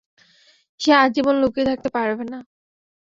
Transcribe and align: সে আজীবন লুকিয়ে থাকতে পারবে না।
সে 0.79 0.91
আজীবন 0.97 1.35
লুকিয়ে 1.41 1.67
থাকতে 1.69 1.89
পারবে 1.95 2.23
না। 2.25 2.39